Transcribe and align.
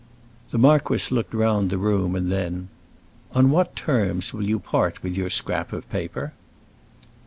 The 0.49 0.57
marquis 0.57 1.13
looked 1.13 1.31
round 1.31 1.69
the 1.69 1.77
room 1.77 2.05
a 2.15 2.23
moment, 2.23 2.23
and 2.23 2.31
then, 2.31 2.69
"On 3.33 3.51
what 3.51 3.75
terms 3.75 4.33
will 4.33 4.49
you 4.49 4.57
part 4.57 5.03
with 5.03 5.15
your 5.15 5.29
scrap 5.29 5.71
of 5.71 5.87
paper?" 5.91 6.33